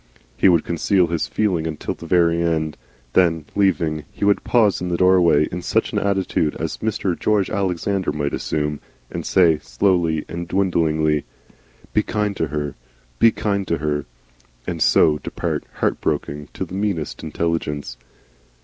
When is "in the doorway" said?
4.81-5.47